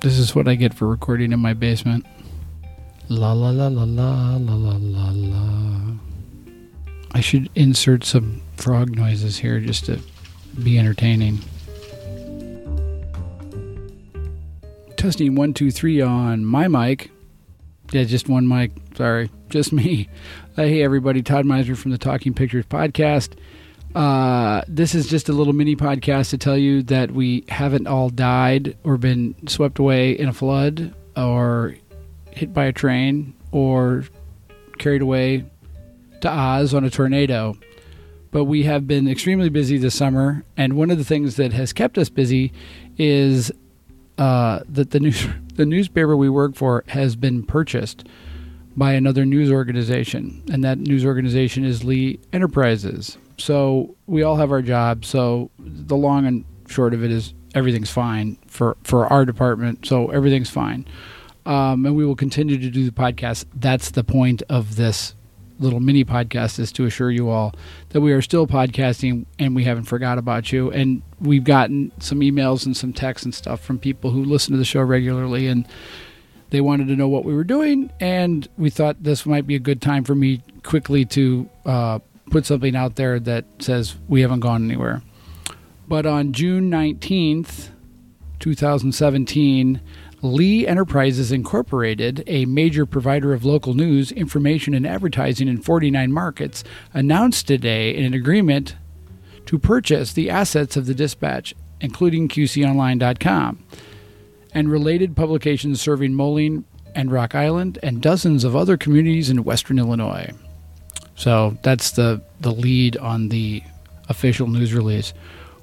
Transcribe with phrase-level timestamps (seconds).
[0.00, 2.06] This is what I get for recording in my basement.
[3.08, 5.92] La la la la la la la la la.
[7.12, 10.00] I should insert some frog noises here just to
[10.62, 11.40] be entertaining.
[14.96, 17.10] Testing one, two, three on my mic.
[17.90, 18.70] Yeah, just one mic.
[18.96, 20.08] Sorry, just me.
[20.56, 21.22] Uh, hey, everybody.
[21.22, 23.36] Todd Mizener from the Talking Pictures podcast.
[23.98, 28.10] Uh, this is just a little mini podcast to tell you that we haven't all
[28.10, 31.74] died or been swept away in a flood or
[32.30, 34.04] hit by a train or
[34.78, 35.44] carried away
[36.20, 37.58] to Oz on a tornado.
[38.30, 41.72] But we have been extremely busy this summer, and one of the things that has
[41.72, 42.52] kept us busy
[42.98, 43.50] is
[44.16, 45.26] uh, that the news
[45.56, 48.06] the newspaper we work for has been purchased
[48.76, 53.18] by another news organization, and that news organization is Lee Enterprises.
[53.38, 55.08] So we all have our jobs.
[55.08, 59.86] So the long and short of it is everything's fine for for our department.
[59.86, 60.86] So everything's fine,
[61.46, 63.46] um, and we will continue to do the podcast.
[63.54, 65.14] That's the point of this
[65.60, 67.54] little mini podcast is to assure you all
[67.90, 70.70] that we are still podcasting and we haven't forgot about you.
[70.70, 74.58] And we've gotten some emails and some texts and stuff from people who listen to
[74.58, 75.66] the show regularly and
[76.50, 77.90] they wanted to know what we were doing.
[78.00, 81.98] And we thought this might be a good time for me quickly to uh,
[82.28, 85.02] put something out there that says we haven't gone anywhere.
[85.86, 87.70] But on June 19th,
[88.38, 89.80] 2017,
[90.20, 96.64] Lee Enterprises Incorporated, a major provider of local news, information, and advertising in 49 markets,
[96.92, 98.76] announced today an agreement
[99.46, 103.64] to purchase the assets of the Dispatch, including QCOnline.com,
[104.52, 109.78] and related publications serving Moline and Rock Island and dozens of other communities in western
[109.78, 110.32] Illinois.
[111.18, 113.62] So that's the, the lead on the
[114.08, 115.12] official news release.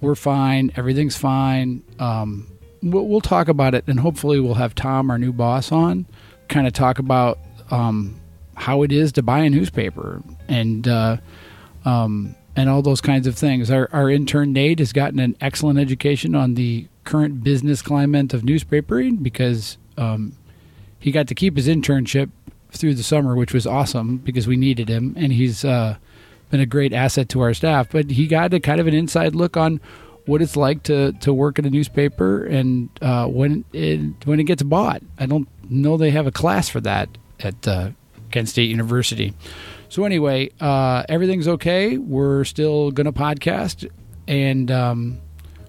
[0.00, 0.72] We're fine.
[0.76, 1.84] Everything's fine.
[2.00, 2.50] Um,
[2.82, 6.04] we'll, we'll talk about it, and hopefully, we'll have Tom, our new boss, on,
[6.48, 7.38] kind of talk about
[7.70, 8.20] um,
[8.56, 11.16] how it is to buy a newspaper and uh,
[11.84, 13.70] um, and all those kinds of things.
[13.70, 18.42] Our, our intern Nate has gotten an excellent education on the current business climate of
[18.42, 20.32] newspapering because um,
[20.98, 22.30] he got to keep his internship
[22.70, 25.96] through the summer, which was awesome because we needed him, and he's uh,
[26.50, 27.88] been a great asset to our staff.
[27.90, 29.80] But he got a kind of an inside look on
[30.26, 34.44] what it's like to, to work at a newspaper and uh, when it when it
[34.44, 35.02] gets bought.
[35.18, 37.08] I don't know they have a class for that
[37.40, 37.90] at uh,
[38.30, 39.34] Kent State University.
[39.88, 41.96] So anyway, uh, everything's okay.
[41.96, 43.88] We're still gonna podcast,
[44.26, 45.20] and um,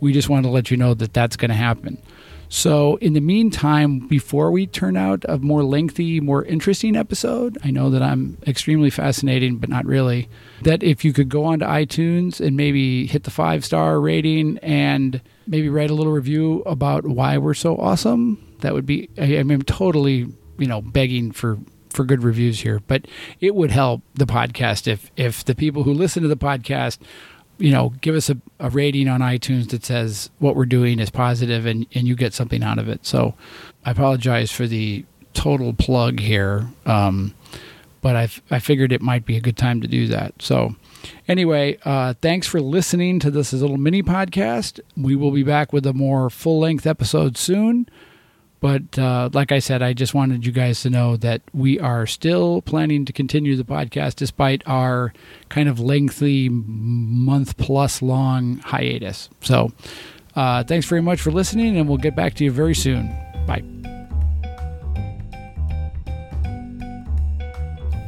[0.00, 2.00] we just wanted to let you know that that's going to happen.
[2.52, 7.70] So, in the meantime, before we turn out a more lengthy, more interesting episode, I
[7.70, 10.28] know that I'm extremely fascinating, but not really.
[10.62, 15.22] That if you could go onto iTunes and maybe hit the five star rating and
[15.46, 19.62] maybe write a little review about why we're so awesome, that would be, I, mean,
[19.62, 20.26] totally,
[20.58, 21.56] you know, begging for
[21.90, 23.06] for good reviews here, but
[23.40, 26.98] it would help the podcast if if the people who listen to the podcast
[27.60, 31.10] you know, give us a, a, rating on iTunes that says what we're doing is
[31.10, 33.04] positive and, and you get something out of it.
[33.04, 33.34] So
[33.84, 35.04] I apologize for the
[35.34, 36.66] total plug here.
[36.86, 37.34] Um,
[38.00, 40.40] but I, I figured it might be a good time to do that.
[40.40, 40.74] So,
[41.28, 44.80] anyway, uh, thanks for listening to this little mini podcast.
[44.96, 47.88] We will be back with a more full length episode soon.
[48.60, 52.06] But uh, like I said, I just wanted you guys to know that we are
[52.06, 55.14] still planning to continue the podcast despite our
[55.48, 59.30] kind of lengthy month plus long hiatus.
[59.40, 59.72] So
[60.36, 63.08] uh, thanks very much for listening, and we'll get back to you very soon.
[63.46, 63.64] Bye.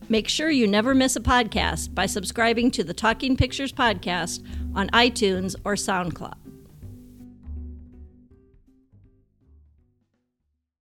[0.09, 4.42] Make sure you never miss a podcast by subscribing to the Talking Pictures podcast
[4.74, 6.46] on iTunes or SoundCloud.